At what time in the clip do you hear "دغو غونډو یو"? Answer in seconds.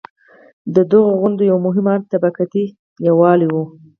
0.91-1.57